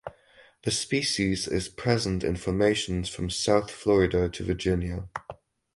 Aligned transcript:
The 0.63 0.71
species 0.71 1.47
is 1.47 1.69
present 1.69 2.23
in 2.23 2.35
formations 2.35 3.07
from 3.07 3.29
south 3.29 3.69
Florida 3.69 4.29
to 4.29 4.43
Virginia. 4.43 5.07